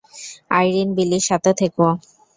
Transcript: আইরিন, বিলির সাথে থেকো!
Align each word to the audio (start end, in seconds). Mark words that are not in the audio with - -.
আইরিন, 0.51 0.89
বিলির 0.97 1.23
সাথে 1.29 1.51
থেকো! 1.59 1.87